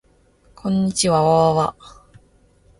[0.55, 1.75] こんにちわわわわ